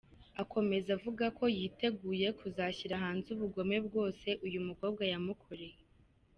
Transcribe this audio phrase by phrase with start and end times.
[0.41, 5.77] Akomeza avuga ko yiteguye kuzashyira hanze ubugome bwose uyu mukobwa yamukoreye.